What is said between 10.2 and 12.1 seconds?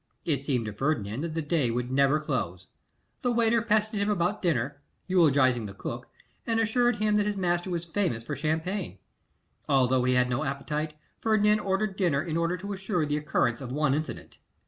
no appetite, Ferdinand ordered